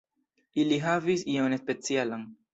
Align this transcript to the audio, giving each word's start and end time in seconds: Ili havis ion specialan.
Ili 0.63 0.79
havis 0.85 1.27
ion 1.35 1.57
specialan. 1.61 2.27